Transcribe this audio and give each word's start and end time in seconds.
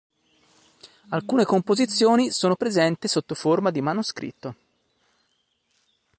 Alcune 1.09 1.43
composizioni 1.45 2.31
sono 2.31 2.55
presenti 2.55 3.07
sotto 3.07 3.35
forma 3.35 3.69
di 3.69 3.81
manoscritto. 3.81 4.55